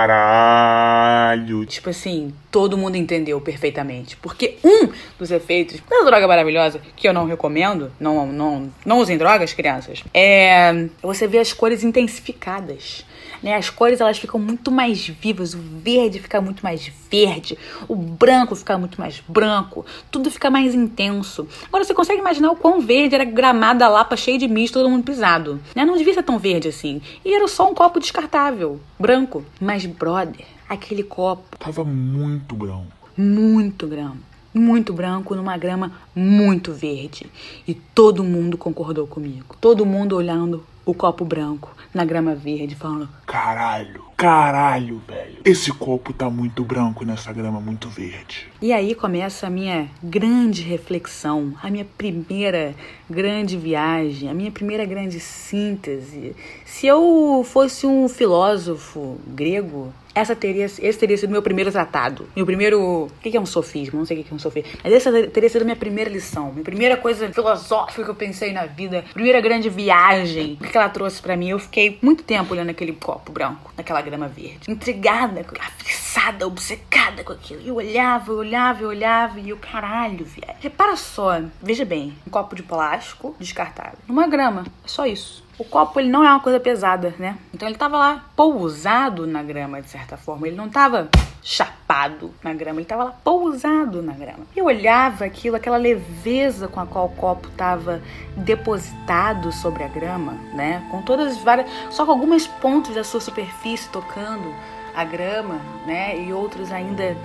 Caralho. 0.09 1.63
tipo 1.65 1.91
assim, 1.91 2.33
todo 2.49 2.75
mundo 2.75 2.95
entendeu 2.95 3.39
perfeitamente. 3.39 4.17
Porque 4.17 4.57
um 4.63 4.89
dos 5.19 5.29
efeitos 5.29 5.79
da 5.87 6.01
droga 6.05 6.27
maravilhosa, 6.27 6.81
que 6.95 7.07
eu 7.07 7.13
não 7.13 7.27
recomendo, 7.27 7.91
não, 7.99 8.25
não, 8.25 8.73
não 8.83 8.97
usem 8.97 9.15
drogas, 9.15 9.53
crianças, 9.53 10.03
é 10.11 10.87
você 11.03 11.27
vê 11.27 11.37
as 11.37 11.53
cores 11.53 11.83
intensificadas. 11.83 13.05
Né? 13.41 13.55
As 13.55 13.69
cores 13.69 14.01
elas 14.01 14.17
ficam 14.17 14.39
muito 14.39 14.71
mais 14.71 15.07
vivas, 15.07 15.53
o 15.53 15.57
verde 15.57 16.19
fica 16.19 16.41
muito 16.41 16.63
mais 16.63 16.91
verde, 17.09 17.57
o 17.87 17.95
branco 17.95 18.55
fica 18.55 18.77
muito 18.77 18.99
mais 18.99 19.21
branco, 19.27 19.85
tudo 20.11 20.29
fica 20.29 20.49
mais 20.49 20.73
intenso. 20.75 21.47
Agora 21.67 21.83
você 21.83 21.93
consegue 21.93 22.19
imaginar 22.19 22.51
o 22.51 22.55
quão 22.55 22.79
verde 22.81 23.15
era 23.15 23.23
gramada 23.23 23.87
Lapa 23.87 24.15
cheia 24.15 24.37
de 24.37 24.47
misto, 24.47 24.75
todo 24.75 24.89
mundo 24.89 25.03
pisado. 25.03 25.59
Né? 25.75 25.85
Não 25.85 25.97
devia 25.97 26.13
ser 26.13 26.23
tão 26.23 26.37
verde 26.37 26.67
assim. 26.67 27.01
E 27.23 27.33
era 27.33 27.47
só 27.47 27.69
um 27.69 27.73
copo 27.73 27.99
descartável, 27.99 28.79
branco. 28.99 29.43
Mas, 29.59 29.85
brother, 29.85 30.45
aquele 30.67 31.03
copo 31.03 31.57
Tava 31.57 31.83
muito 31.83 32.55
branco. 32.55 32.87
muito 33.17 33.87
grama, 33.87 34.17
muito 34.53 34.93
branco 34.93 35.35
numa 35.35 35.57
grama 35.57 35.91
muito 36.15 36.71
verde. 36.73 37.25
E 37.67 37.73
todo 37.73 38.23
mundo 38.23 38.57
concordou 38.57 39.07
comigo. 39.07 39.55
Todo 39.59 39.85
mundo 39.85 40.15
olhando 40.15 40.63
o 40.85 40.93
copo 40.93 41.23
branco 41.23 41.75
na 41.93 42.05
grama 42.05 42.35
verde, 42.35 42.75
falando: 42.75 43.09
Caralho. 43.25 44.09
Caralho, 44.19 45.01
velho. 45.07 45.37
Esse 45.45 45.71
copo 45.71 46.11
tá 46.11 46.29
muito 46.29 46.61
branco 46.65 47.05
nessa 47.05 47.31
grama 47.31 47.61
muito 47.61 47.87
verde. 47.87 48.47
E 48.61 48.73
aí 48.73 48.93
começa 48.93 49.47
a 49.47 49.49
minha 49.49 49.89
grande 50.03 50.61
reflexão, 50.61 51.53
a 51.63 51.69
minha 51.69 51.85
primeira 51.85 52.75
grande 53.09 53.55
viagem, 53.55 54.29
a 54.29 54.33
minha 54.33 54.51
primeira 54.51 54.83
grande 54.83 55.21
síntese. 55.21 56.35
Se 56.65 56.85
eu 56.85 57.45
fosse 57.47 57.87
um 57.87 58.09
filósofo 58.09 59.17
grego, 59.25 59.93
essa 60.13 60.35
teria, 60.35 60.65
esse 60.65 60.99
teria 60.99 61.17
sido 61.17 61.29
meu 61.29 61.41
primeiro 61.41 61.71
tratado. 61.71 62.27
Meu 62.35 62.45
primeiro. 62.45 63.05
O 63.05 63.11
que 63.21 63.37
é 63.37 63.39
um 63.39 63.45
sofismo? 63.45 63.99
Não 63.99 64.05
sei 64.05 64.19
o 64.19 64.23
que 64.23 64.31
é 64.31 64.35
um 64.35 64.39
sofismo. 64.39 64.69
Mas 64.83 64.91
essa 64.91 65.11
teria 65.27 65.49
sido 65.49 65.61
a 65.61 65.65
minha 65.65 65.77
primeira 65.77 66.09
lição. 66.09 66.51
Minha 66.51 66.65
primeira 66.65 66.97
coisa 66.97 67.31
filosófica 67.31 68.03
que 68.03 68.09
eu 68.09 68.15
pensei 68.15 68.51
na 68.51 68.65
vida. 68.65 69.05
Primeira 69.13 69.39
grande 69.39 69.69
viagem. 69.69 70.57
O 70.69 70.71
que 70.71 70.77
ela 70.77 70.87
trouxe 70.87 71.19
pra 71.19 71.35
mim? 71.35 71.49
Eu 71.49 71.57
fiquei 71.57 71.97
muito 71.99 72.23
tempo 72.23 72.53
olhando 72.53 72.69
aquele 72.69 72.93
copo 72.93 73.31
branco, 73.31 73.73
naquela 73.75 74.03
grama 74.03 74.27
verde. 74.27 74.69
Intrigada, 74.69 75.43
afixada, 75.59 76.45
obcecada 76.45 77.23
com 77.23 77.33
aquilo. 77.33 77.63
Eu 77.65 77.77
olhava, 77.77 78.31
eu 78.31 78.37
olhava, 78.37 78.83
eu 78.83 78.89
olhava. 78.89 79.39
E 79.39 79.49
eu, 79.49 79.57
caralho, 79.57 80.23
viagem. 80.23 80.57
Repara 80.59 80.95
só. 80.95 81.41
Veja 81.59 81.83
bem. 81.83 82.13
Um 82.27 82.29
copo 82.29 82.55
de 82.55 82.61
plástico 82.61 83.35
descartável. 83.39 83.97
Uma 84.07 84.27
grama. 84.27 84.63
É 84.85 84.87
só 84.87 85.07
isso. 85.07 85.43
O 85.57 85.65
copo 85.65 85.99
ele 85.99 86.09
não 86.09 86.23
é 86.23 86.29
uma 86.29 86.39
coisa 86.39 86.59
pesada, 86.59 87.15
né? 87.17 87.35
Então 87.51 87.67
ele 87.67 87.77
tava 87.77 87.97
lá 87.97 88.25
pousado 88.35 89.25
na 89.25 89.41
grama 89.41 89.81
de 89.81 89.89
certa 89.89 90.17
forma. 90.17 90.47
Ele 90.47 90.55
não 90.55 90.69
tava 90.69 91.09
chapado 91.41 92.33
na 92.43 92.53
grama, 92.53 92.79
ele 92.79 92.85
tava 92.85 93.05
lá 93.05 93.11
pousado 93.11 94.01
na 94.01 94.13
grama. 94.13 94.45
Eu 94.55 94.65
olhava 94.65 95.25
aquilo, 95.25 95.55
aquela 95.55 95.77
leveza 95.77 96.67
com 96.67 96.79
a 96.79 96.85
qual 96.85 97.05
o 97.05 97.15
copo 97.15 97.49
tava 97.51 98.01
depositado 98.35 99.51
sobre 99.51 99.83
a 99.83 99.87
grama, 99.87 100.33
né? 100.53 100.85
Com 100.91 101.01
todas 101.01 101.37
as 101.37 101.43
várias, 101.43 101.69
só 101.89 102.05
com 102.05 102.11
alguns 102.11 102.47
pontos 102.47 102.93
da 102.93 103.03
sua 103.03 103.21
superfície 103.21 103.89
tocando 103.89 104.53
a 104.95 105.03
grama, 105.03 105.59
né? 105.85 106.19
E 106.19 106.33
outros 106.33 106.71
ainda 106.71 107.15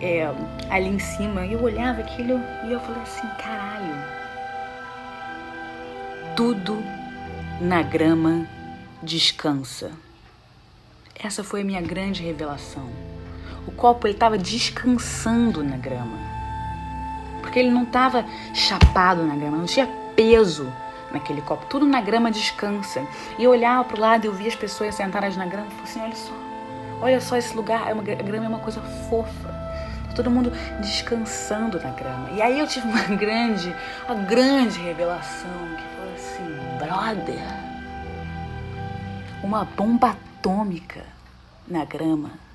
é, 0.00 0.32
ali 0.70 0.88
em 0.88 0.98
cima. 0.98 1.44
Eu 1.46 1.62
olhava 1.62 2.00
aquilo 2.00 2.40
e 2.66 2.72
eu 2.72 2.80
falei 2.80 3.02
assim, 3.02 3.26
caralho. 3.42 4.18
Tudo 6.36 6.82
na 7.60 7.82
grama 7.82 8.46
descansa. 9.02 9.90
Essa 11.14 11.42
foi 11.42 11.62
a 11.62 11.64
minha 11.64 11.80
grande 11.80 12.22
revelação. 12.22 12.88
O 13.68 13.70
copo 13.70 14.06
ele 14.06 14.14
estava 14.14 14.38
descansando 14.38 15.62
na 15.62 15.76
grama. 15.76 16.16
Porque 17.42 17.58
ele 17.58 17.70
não 17.70 17.82
estava 17.82 18.24
chapado 18.54 19.22
na 19.24 19.36
grama, 19.36 19.58
não 19.58 19.66
tinha 19.66 19.86
peso 20.16 20.72
naquele 21.12 21.42
copo. 21.42 21.66
Tudo 21.66 21.84
na 21.84 22.00
grama 22.00 22.30
descansa. 22.30 23.06
E 23.38 23.44
eu 23.44 23.50
olhava 23.50 23.84
para 23.84 23.98
o 23.98 24.00
lado 24.00 24.24
e 24.24 24.26
eu 24.26 24.32
via 24.32 24.48
as 24.48 24.54
pessoas 24.54 24.94
sentadas 24.94 25.36
na 25.36 25.44
grama 25.44 25.66
e 25.66 25.70
falei 25.70 25.84
assim: 25.84 26.00
olha 26.00 26.16
só, 26.16 26.32
olha 27.02 27.20
só 27.20 27.36
esse 27.36 27.54
lugar, 27.54 27.88
é 27.88 27.92
a 27.92 28.22
grama 28.22 28.46
é 28.46 28.48
uma 28.48 28.58
coisa 28.58 28.80
fofa. 29.10 29.48
Tá 30.08 30.14
todo 30.16 30.30
mundo 30.30 30.50
descansando 30.80 31.78
na 31.78 31.90
grama. 31.90 32.30
E 32.30 32.40
aí 32.40 32.58
eu 32.58 32.66
tive 32.66 32.88
uma 32.88 33.02
grande, 33.16 33.76
uma 34.06 34.14
grande 34.14 34.80
revelação 34.80 35.50
que 35.76 35.84
foi 35.94 36.14
assim, 36.14 36.78
brother, 36.78 37.44
uma 39.42 39.66
bomba 39.66 40.12
atômica 40.12 41.04
na 41.68 41.84
grama 41.84 42.47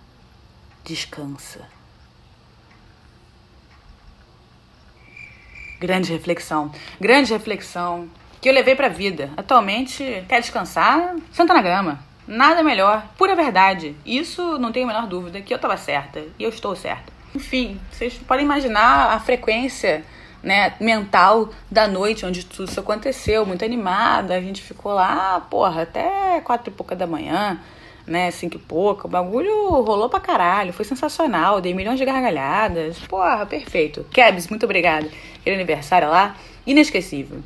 descansa. 0.83 1.67
Grande 5.79 6.11
reflexão, 6.11 6.71
grande 6.99 7.33
reflexão 7.33 8.09
que 8.41 8.49
eu 8.49 8.53
levei 8.53 8.75
pra 8.75 8.89
vida. 8.89 9.29
Atualmente, 9.35 10.23
quer 10.27 10.41
descansar? 10.41 11.15
Senta 11.31 11.53
na 11.53 11.61
grama. 11.61 11.99
Nada 12.27 12.63
melhor, 12.63 13.05
pura 13.17 13.35
verdade. 13.35 13.95
Isso 14.05 14.57
não 14.57 14.71
tenho 14.71 14.85
a 14.85 14.93
menor 14.93 15.07
dúvida 15.07 15.41
que 15.41 15.53
eu 15.53 15.59
tava 15.59 15.75
certa 15.75 16.23
e 16.39 16.43
eu 16.43 16.49
estou 16.49 16.75
certa. 16.75 17.11
Enfim, 17.35 17.79
vocês 17.91 18.13
podem 18.15 18.45
imaginar 18.45 19.13
a 19.13 19.19
frequência 19.19 20.05
né, 20.43 20.73
mental 20.79 21.49
da 21.71 21.87
noite 21.87 22.25
onde 22.25 22.45
tudo 22.45 22.69
isso 22.69 22.79
aconteceu, 22.79 23.45
muito 23.45 23.65
animada. 23.65 24.35
A 24.35 24.41
gente 24.41 24.61
ficou 24.61 24.93
lá, 24.93 25.41
porra, 25.49 25.83
até 25.83 26.39
quatro 26.41 26.71
e 26.71 26.73
pouca 26.75 26.95
da 26.95 27.07
manhã, 27.07 27.59
né, 28.05 28.31
cinco 28.31 28.57
e 28.57 28.59
pouca. 28.59 29.07
O 29.07 29.09
bagulho 29.09 29.69
rolou 29.81 30.09
pra 30.09 30.19
caralho, 30.19 30.73
foi 30.73 30.85
sensacional, 30.85 31.61
dei 31.61 31.73
milhões 31.73 31.97
de 31.97 32.05
gargalhadas. 32.05 32.99
Porra, 32.99 33.45
perfeito. 33.45 34.05
Kebs, 34.11 34.47
muito 34.47 34.63
obrigada. 34.63 35.07
Aquele 35.39 35.55
aniversário 35.55 36.09
lá, 36.09 36.35
inesquecível. 36.65 37.39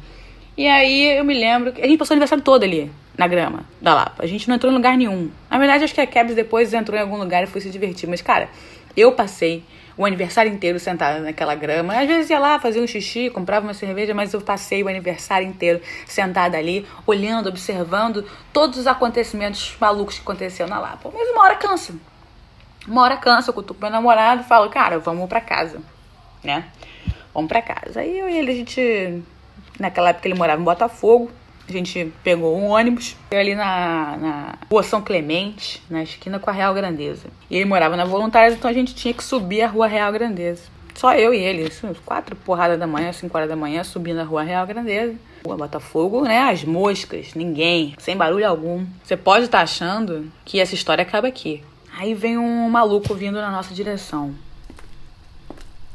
E 0.57 0.67
aí 0.67 1.17
eu 1.17 1.23
me 1.23 1.33
lembro 1.33 1.71
que 1.71 1.81
a 1.81 1.87
gente 1.87 1.97
passou 1.97 2.13
o 2.13 2.15
aniversário 2.15 2.43
todo 2.43 2.63
ali, 2.63 2.91
na 3.15 3.27
grama 3.27 3.63
da 3.81 3.93
Lapa. 3.93 4.23
A 4.23 4.27
gente 4.27 4.47
não 4.47 4.55
entrou 4.55 4.71
em 4.71 4.75
lugar 4.75 4.97
nenhum. 4.97 5.29
Na 5.49 5.59
verdade, 5.59 5.83
acho 5.83 5.93
que 5.93 6.01
a 6.01 6.07
Kebs 6.07 6.35
depois 6.35 6.73
entrou 6.73 6.97
em 6.97 7.01
algum 7.01 7.17
lugar 7.17 7.43
e 7.43 7.47
foi 7.47 7.61
se 7.61 7.69
divertir. 7.69 8.09
Mas, 8.09 8.21
cara, 8.21 8.49
eu 8.95 9.11
passei 9.11 9.63
o 9.97 10.05
aniversário 10.05 10.51
inteiro 10.51 10.79
sentada 10.79 11.19
naquela 11.19 11.55
grama. 11.55 11.99
Às 11.99 12.07
vezes 12.07 12.29
ia 12.29 12.39
lá, 12.39 12.59
fazia 12.59 12.81
um 12.81 12.87
xixi, 12.87 13.29
comprava 13.29 13.65
uma 13.65 13.73
cerveja, 13.73 14.13
mas 14.13 14.33
eu 14.33 14.41
passei 14.41 14.83
o 14.83 14.87
aniversário 14.87 15.47
inteiro 15.47 15.81
sentada 16.05 16.57
ali, 16.57 16.85
olhando, 17.05 17.49
observando 17.49 18.23
todos 18.53 18.77
os 18.77 18.87
acontecimentos 18.87 19.75
malucos 19.79 20.15
que 20.15 20.21
aconteceram 20.21 20.69
na 20.69 20.79
Lapa. 20.79 21.09
Mas 21.13 21.29
uma 21.29 21.43
hora 21.43 21.55
cansa. 21.55 21.95
Uma 22.87 23.01
hora 23.01 23.17
cansa, 23.17 23.49
eu 23.49 23.53
cutuco 23.53 23.81
meu 23.81 23.89
namorado 23.89 24.41
e 24.41 24.45
falo, 24.45 24.69
cara, 24.69 24.99
vamos 24.99 25.27
pra 25.27 25.41
casa, 25.41 25.81
né? 26.43 26.65
Vamos 27.33 27.49
pra 27.49 27.61
casa. 27.61 28.01
Aí 28.01 28.19
eu 28.19 28.29
e 28.29 28.37
ele, 28.37 28.51
a 28.51 28.55
gente... 28.55 29.23
Naquela 29.79 30.09
época 30.09 30.27
ele 30.27 30.37
morava 30.37 30.61
em 30.61 30.63
Botafogo. 30.63 31.29
A 31.67 31.71
gente 31.71 32.13
pegou 32.23 32.57
um 32.57 32.67
ônibus 32.67 33.17
ali 33.29 33.53
na, 33.53 34.17
na 34.17 34.55
rua 34.71 34.83
São 34.83 35.01
Clemente, 35.01 35.83
na 35.89 36.01
esquina 36.03 36.39
com 36.39 36.49
a 36.49 36.53
Real 36.53 36.73
Grandeza. 36.73 37.27
E 37.49 37.57
ele 37.57 37.65
morava 37.65 37.97
na 37.97 38.05
Voluntários, 38.05 38.57
então 38.57 38.71
a 38.71 38.73
gente 38.73 38.95
tinha 38.95 39.13
que 39.13 39.23
subir 39.23 39.61
a 39.61 39.67
rua 39.67 39.85
Real 39.85 40.11
Grandeza. 40.13 40.63
Só 40.95 41.13
eu 41.13 41.33
e 41.33 41.37
ele, 41.37 41.67
isso, 41.67 41.87
quatro 42.05 42.35
porradas 42.35 42.79
da 42.79 42.87
manhã, 42.87 43.11
cinco 43.11 43.37
horas 43.37 43.49
da 43.49 43.55
manhã, 43.55 43.83
subindo 43.83 44.19
a 44.19 44.23
rua 44.23 44.43
Real 44.43 44.65
Grandeza. 44.65 45.15
Rua 45.45 45.57
Botafogo, 45.57 46.21
né? 46.21 46.39
As 46.39 46.63
moscas, 46.63 47.33
ninguém, 47.35 47.95
sem 47.99 48.15
barulho 48.15 48.47
algum. 48.47 48.85
Você 49.03 49.17
pode 49.17 49.45
estar 49.45 49.61
achando 49.61 50.31
que 50.45 50.59
essa 50.59 50.73
história 50.73 51.01
acaba 51.01 51.27
aqui. 51.27 51.63
Aí 51.97 52.15
vem 52.15 52.37
um 52.37 52.69
maluco 52.69 53.13
vindo 53.13 53.41
na 53.41 53.51
nossa 53.51 53.73
direção. 53.73 54.33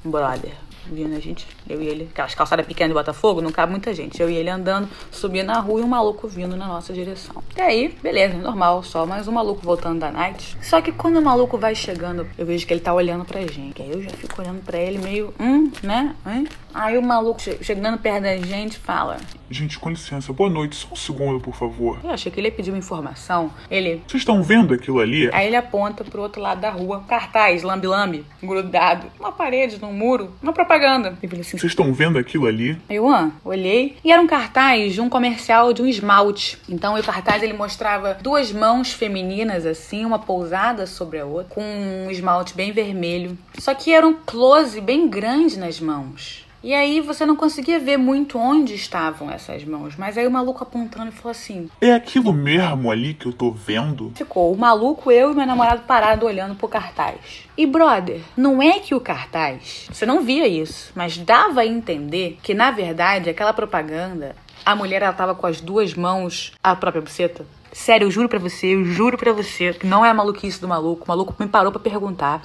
Brother 0.04 0.52
vindo 0.86 1.14
a 1.14 1.20
gente, 1.20 1.46
eu 1.72 1.82
e 1.82 1.86
ele, 1.88 2.08
aquelas 2.12 2.34
calçadas 2.34 2.66
pequenas 2.66 2.90
de 2.90 2.94
Botafogo, 2.94 3.40
não 3.40 3.50
cabe 3.50 3.72
muita 3.72 3.92
gente. 3.94 4.20
Eu 4.20 4.28
e 4.30 4.34
ele 4.36 4.50
andando, 4.50 4.88
subindo 5.10 5.46
na 5.46 5.60
rua 5.60 5.80
e 5.80 5.82
um 5.84 5.88
maluco 5.88 6.28
vindo 6.28 6.56
na 6.56 6.66
nossa 6.66 6.92
direção. 6.92 7.42
E 7.56 7.60
aí, 7.60 7.96
beleza, 8.02 8.36
normal, 8.38 8.82
só 8.82 9.06
mais 9.06 9.26
um 9.28 9.32
maluco 9.32 9.60
voltando 9.62 10.00
da 10.00 10.10
night. 10.10 10.56
Só 10.62 10.80
que 10.80 10.92
quando 10.92 11.18
o 11.18 11.22
maluco 11.22 11.56
vai 11.58 11.74
chegando, 11.74 12.26
eu 12.36 12.44
vejo 12.46 12.66
que 12.66 12.72
ele 12.72 12.80
tá 12.80 12.92
olhando 12.92 13.24
pra 13.24 13.40
gente. 13.42 13.80
Aí 13.82 13.90
eu 13.90 14.02
já 14.02 14.10
fico 14.10 14.40
olhando 14.40 14.62
pra 14.62 14.78
ele 14.78 14.98
meio, 14.98 15.32
hum, 15.40 15.70
né? 15.82 16.14
Hein? 16.26 16.46
Aí 16.74 16.96
o 16.96 17.02
maluco 17.02 17.40
che- 17.40 17.58
chegando 17.62 17.98
perto 17.98 18.22
da 18.22 18.36
gente 18.38 18.78
fala: 18.78 19.18
Gente, 19.50 19.78
com 19.78 19.90
licença, 19.90 20.32
boa 20.32 20.48
noite, 20.48 20.74
só 20.76 20.88
um 20.90 20.96
segundo, 20.96 21.38
por 21.38 21.54
favor. 21.54 21.98
Eu 22.02 22.10
achei 22.10 22.32
que 22.32 22.40
ele 22.40 22.48
ia 22.48 22.52
pedir 22.52 22.70
uma 22.70 22.78
informação. 22.78 23.50
Ele. 23.70 24.02
Vocês 24.06 24.22
estão 24.22 24.42
vendo 24.42 24.72
aquilo 24.72 24.98
ali? 24.98 25.28
Aí 25.34 25.46
ele 25.48 25.56
aponta 25.56 26.02
pro 26.02 26.22
outro 26.22 26.40
lado 26.40 26.62
da 26.62 26.70
rua, 26.70 27.04
cartaz, 27.06 27.62
lambe-lambe, 27.62 28.24
grudado, 28.42 29.06
uma 29.20 29.30
parede, 29.32 29.78
num 29.80 29.92
muro, 29.92 30.32
uma 30.42 30.54
propaganda. 30.54 31.14
Falei 31.20 31.40
assim: 31.40 31.58
Vocês 31.62 31.70
estão 31.70 31.92
vendo 31.92 32.18
aquilo 32.18 32.48
ali? 32.48 32.76
Eu, 32.90 33.06
olhei 33.44 33.96
e 34.04 34.10
era 34.10 34.20
um 34.20 34.26
cartaz 34.26 34.94
de 34.94 35.00
um 35.00 35.08
comercial 35.08 35.72
de 35.72 35.80
um 35.80 35.86
esmalte. 35.86 36.58
Então 36.68 36.98
o 36.98 37.02
cartaz 37.04 37.40
ele 37.40 37.52
mostrava 37.52 38.18
duas 38.20 38.50
mãos 38.50 38.92
femininas 38.92 39.64
assim, 39.64 40.04
uma 40.04 40.18
pousada 40.18 40.88
sobre 40.88 41.20
a 41.20 41.24
outra, 41.24 41.54
com 41.54 41.62
um 41.62 42.10
esmalte 42.10 42.52
bem 42.56 42.72
vermelho. 42.72 43.38
Só 43.58 43.74
que 43.74 43.92
era 43.92 44.04
um 44.04 44.12
close 44.12 44.80
bem 44.80 45.08
grande 45.08 45.56
nas 45.56 45.78
mãos. 45.78 46.41
E 46.62 46.72
aí 46.74 47.00
você 47.00 47.26
não 47.26 47.34
conseguia 47.34 47.80
ver 47.80 47.96
muito 47.96 48.38
onde 48.38 48.74
estavam 48.74 49.28
essas 49.28 49.64
mãos, 49.64 49.96
mas 49.96 50.16
aí 50.16 50.26
o 50.26 50.30
maluco 50.30 50.62
apontando 50.62 51.08
e 51.08 51.12
falou 51.12 51.32
assim: 51.32 51.68
É 51.80 51.92
aquilo 51.92 52.32
mesmo 52.32 52.88
ali 52.88 53.14
que 53.14 53.26
eu 53.26 53.32
tô 53.32 53.50
vendo? 53.50 54.12
Ficou 54.14 54.52
o 54.52 54.56
maluco, 54.56 55.10
eu 55.10 55.32
e 55.32 55.34
meu 55.34 55.44
namorado 55.44 55.82
parado 55.82 56.24
olhando 56.24 56.54
pro 56.54 56.68
cartaz. 56.68 57.48
E 57.56 57.66
brother, 57.66 58.20
não 58.36 58.62
é 58.62 58.78
que 58.78 58.94
o 58.94 59.00
cartaz, 59.00 59.88
você 59.90 60.06
não 60.06 60.22
via 60.22 60.46
isso, 60.46 60.92
mas 60.94 61.18
dava 61.18 61.62
a 61.62 61.66
entender 61.66 62.38
que 62.42 62.54
na 62.54 62.70
verdade 62.70 63.28
aquela 63.28 63.52
propaganda, 63.52 64.36
a 64.64 64.76
mulher 64.76 65.02
ela 65.02 65.12
tava 65.12 65.34
com 65.34 65.46
as 65.48 65.60
duas 65.60 65.94
mãos 65.94 66.52
a 66.62 66.76
própria 66.76 67.02
buceta. 67.02 67.44
Sério, 67.72 68.06
eu 68.06 68.10
juro 68.10 68.28
pra 68.28 68.38
você, 68.38 68.74
eu 68.74 68.84
juro 68.84 69.16
pra 69.16 69.32
você 69.32 69.72
que 69.72 69.86
não 69.86 70.04
é 70.04 70.10
a 70.10 70.14
maluquice 70.14 70.60
do 70.60 70.68
maluco. 70.68 71.04
O 71.04 71.08
maluco 71.08 71.34
me 71.38 71.48
parou 71.48 71.72
pra 71.72 71.80
perguntar. 71.80 72.42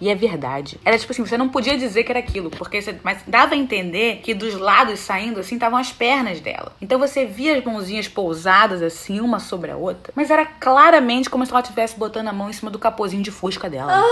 E 0.00 0.08
é 0.08 0.14
verdade. 0.14 0.80
Era 0.84 0.98
tipo 0.98 1.12
assim, 1.12 1.24
você 1.24 1.36
não 1.36 1.48
podia 1.48 1.76
dizer 1.76 2.02
que 2.02 2.10
era 2.10 2.18
aquilo, 2.18 2.50
porque 2.50 2.80
você, 2.80 2.98
mas 3.02 3.22
dava 3.26 3.54
a 3.54 3.58
entender 3.58 4.20
que 4.22 4.32
dos 4.32 4.54
lados 4.54 4.98
saindo 5.00 5.38
assim 5.38 5.56
estavam 5.56 5.78
as 5.78 5.92
pernas 5.92 6.40
dela. 6.40 6.72
Então 6.80 6.98
você 6.98 7.26
via 7.26 7.58
as 7.58 7.64
mãozinhas 7.64 8.08
pousadas 8.08 8.82
assim, 8.82 9.20
uma 9.20 9.38
sobre 9.38 9.70
a 9.70 9.76
outra, 9.76 10.12
mas 10.16 10.30
era 10.30 10.46
claramente 10.46 11.28
como 11.28 11.44
se 11.44 11.52
ela 11.52 11.60
estivesse 11.60 11.98
botando 11.98 12.28
a 12.28 12.32
mão 12.32 12.48
em 12.48 12.54
cima 12.54 12.70
do 12.70 12.78
capozinho 12.78 13.22
de 13.22 13.30
fusca 13.30 13.68
dela. 13.68 14.02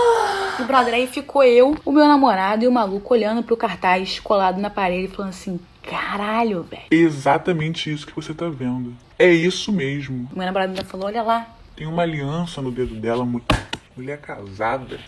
E 0.59 0.63
brother, 0.63 0.93
aí 0.93 1.07
ficou 1.07 1.43
eu, 1.43 1.75
o 1.83 1.91
meu 1.91 2.07
namorado 2.07 2.63
e 2.63 2.67
o 2.67 2.71
maluco 2.71 3.13
olhando 3.13 3.41
pro 3.41 3.57
cartaz 3.57 4.19
colado 4.19 4.61
na 4.61 4.69
parede 4.69 5.07
falando 5.07 5.31
assim: 5.31 5.59
"Caralho, 5.89 6.63
velho". 6.63 6.83
Exatamente 6.91 7.91
isso 7.91 8.05
que 8.07 8.15
você 8.15 8.33
tá 8.33 8.47
vendo. 8.49 8.95
É 9.17 9.29
isso 9.31 9.71
mesmo. 9.71 10.29
O 10.31 10.37
meu 10.37 10.45
namorado 10.45 10.71
ainda 10.71 10.85
falou: 10.85 11.07
"Olha 11.07 11.21
lá, 11.23 11.47
Tem 11.75 11.87
uma 11.87 12.03
aliança 12.03 12.61
no 12.61 12.71
dedo 12.71 12.93
dela, 12.95 13.23
mu- 13.25 13.41
mulher 13.95 14.19
casada. 14.19 14.99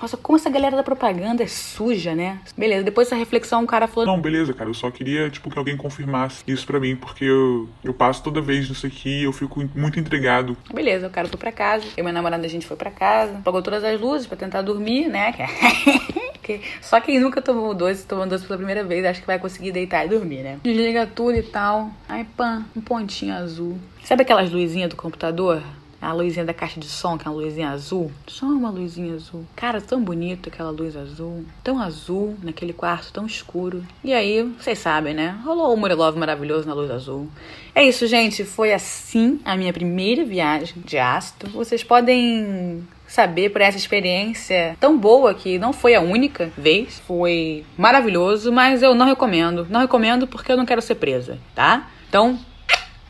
Nossa, 0.00 0.16
como 0.16 0.36
essa 0.38 0.48
galera 0.48 0.76
da 0.76 0.82
propaganda 0.84 1.42
é 1.42 1.46
suja, 1.48 2.14
né? 2.14 2.38
Beleza, 2.56 2.84
depois 2.84 3.08
dessa 3.08 3.16
reflexão, 3.18 3.64
o 3.64 3.66
cara 3.66 3.88
falou: 3.88 4.06
Não, 4.06 4.20
beleza, 4.20 4.52
cara. 4.54 4.70
Eu 4.70 4.74
só 4.74 4.90
queria, 4.92 5.28
tipo, 5.28 5.50
que 5.50 5.58
alguém 5.58 5.76
confirmasse 5.76 6.44
isso 6.46 6.64
pra 6.66 6.78
mim, 6.78 6.94
porque 6.94 7.24
eu, 7.24 7.68
eu 7.82 7.92
passo 7.92 8.22
toda 8.22 8.40
vez 8.40 8.68
nisso 8.68 8.86
aqui 8.86 9.22
e 9.22 9.24
eu 9.24 9.32
fico 9.32 9.66
muito 9.74 9.98
intrigado. 9.98 10.56
Beleza, 10.72 11.08
o 11.08 11.10
cara 11.10 11.26
foi 11.26 11.36
pra 11.38 11.50
casa. 11.50 11.84
Eu 11.96 12.00
e 12.00 12.02
meu 12.04 12.12
namorado, 12.12 12.44
a 12.44 12.48
gente 12.48 12.64
foi 12.66 12.76
pra 12.76 12.90
casa. 12.92 13.38
Apagou 13.38 13.60
todas 13.62 13.82
as 13.82 14.00
luzes 14.00 14.26
pra 14.28 14.36
tentar 14.36 14.62
dormir, 14.62 15.08
né? 15.08 15.34
Que- 16.48 16.62
Só 16.80 16.98
quem 16.98 17.20
nunca 17.20 17.42
tomou 17.42 17.74
doce, 17.74 18.06
tomando 18.06 18.30
doce 18.30 18.46
pela 18.46 18.56
primeira 18.56 18.82
vez, 18.82 19.04
acho 19.04 19.20
que 19.20 19.26
vai 19.26 19.38
conseguir 19.38 19.70
deitar 19.70 20.06
e 20.06 20.08
dormir, 20.08 20.42
né? 20.42 20.58
Desliga 20.64 21.06
tudo 21.06 21.36
e 21.36 21.42
tal. 21.42 21.90
Aí, 22.08 22.24
pã, 22.24 22.64
um 22.74 22.80
pontinho 22.80 23.34
azul. 23.34 23.78
Sabe 24.02 24.22
aquelas 24.22 24.50
luzinhas 24.50 24.88
do 24.88 24.96
computador? 24.96 25.62
A 26.00 26.12
luzinha 26.12 26.44
da 26.46 26.54
caixa 26.54 26.78
de 26.80 26.86
som, 26.86 27.18
que 27.18 27.26
é 27.26 27.30
uma 27.30 27.38
luzinha 27.42 27.68
azul. 27.70 28.10
Só 28.28 28.46
uma 28.46 28.70
luzinha 28.70 29.14
azul. 29.16 29.44
Cara, 29.56 29.80
tão 29.80 30.00
bonito 30.00 30.48
aquela 30.48 30.70
luz 30.70 30.96
azul. 30.96 31.44
Tão 31.62 31.78
azul, 31.82 32.34
naquele 32.42 32.72
quarto 32.72 33.12
tão 33.12 33.26
escuro. 33.26 33.84
E 34.02 34.14
aí, 34.14 34.42
vocês 34.58 34.78
sabem, 34.78 35.12
né? 35.12 35.36
Rolou 35.44 35.74
o 35.74 35.76
Murilov 35.76 36.16
maravilhoso 36.16 36.66
na 36.68 36.72
luz 36.72 36.88
azul. 36.90 37.28
É 37.74 37.82
isso, 37.86 38.06
gente. 38.06 38.44
Foi 38.44 38.72
assim 38.72 39.40
a 39.44 39.56
minha 39.56 39.72
primeira 39.72 40.24
viagem 40.24 40.76
de 40.82 40.96
ácido. 40.96 41.50
Vocês 41.50 41.82
podem 41.84 42.86
saber 43.08 43.48
por 43.48 43.60
essa 43.60 43.78
experiência 43.78 44.76
tão 44.78 44.96
boa 44.96 45.34
que 45.34 45.58
não 45.58 45.72
foi 45.72 45.94
a 45.94 46.00
única 46.00 46.52
vez. 46.56 47.00
Foi 47.06 47.64
maravilhoso, 47.76 48.52
mas 48.52 48.82
eu 48.82 48.94
não 48.94 49.06
recomendo. 49.06 49.66
Não 49.68 49.80
recomendo 49.80 50.26
porque 50.26 50.52
eu 50.52 50.56
não 50.56 50.66
quero 50.66 50.82
ser 50.82 50.96
presa, 50.96 51.38
tá? 51.54 51.90
Então, 52.08 52.38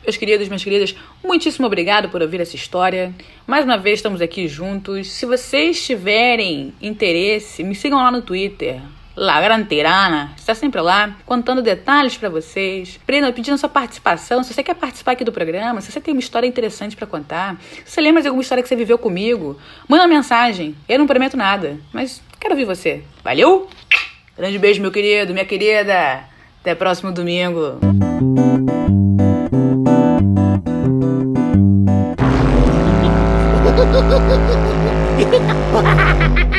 meus 0.03 0.17
queridos, 0.17 0.47
minhas 0.47 0.63
queridas, 0.63 0.95
muitíssimo 1.23 1.67
obrigado 1.67 2.09
por 2.09 2.21
ouvir 2.21 2.41
essa 2.41 2.55
história. 2.55 3.13
Mais 3.45 3.65
uma 3.65 3.77
vez 3.77 3.99
estamos 3.99 4.21
aqui 4.21 4.47
juntos. 4.47 5.11
Se 5.11 5.25
vocês 5.25 5.85
tiverem 5.85 6.73
interesse, 6.81 7.63
me 7.63 7.75
sigam 7.75 7.99
lá 7.99 8.09
no 8.09 8.21
Twitter. 8.21 8.81
La 9.21 9.41
está 10.37 10.55
sempre 10.55 10.79
lá, 10.79 11.13
contando 11.25 11.61
detalhes 11.61 12.15
pra 12.15 12.29
vocês, 12.29 12.97
pedindo 13.05 13.57
sua 13.57 13.67
participação. 13.67 14.41
Se 14.45 14.53
você 14.53 14.63
quer 14.63 14.75
participar 14.75 15.11
aqui 15.11 15.25
do 15.25 15.31
programa, 15.33 15.81
se 15.81 15.91
você 15.91 15.99
tem 15.99 16.13
uma 16.13 16.21
história 16.21 16.47
interessante 16.47 16.95
pra 16.95 17.05
contar, 17.05 17.57
se 17.83 17.91
você 17.91 17.99
lembra 17.99 18.21
de 18.21 18.29
alguma 18.29 18.41
história 18.41 18.63
que 18.63 18.69
você 18.69 18.77
viveu 18.77 18.97
comigo, 18.97 19.59
manda 19.89 20.03
uma 20.03 20.07
mensagem. 20.07 20.73
Eu 20.87 20.97
não 20.97 21.05
prometo 21.05 21.35
nada, 21.35 21.77
mas 21.91 22.21
quero 22.39 22.53
ouvir 22.53 22.63
você. 22.63 23.03
Valeu? 23.21 23.67
Grande 24.37 24.57
beijo, 24.57 24.81
meu 24.81 24.89
querido, 24.89 25.33
minha 25.33 25.43
querida. 25.43 26.23
Até 26.61 26.73
próximo 26.73 27.11
domingo. 27.11 27.77
Ha 35.11 35.31
ha 35.35 35.81
ha 35.81 36.55
ha! 36.55 36.58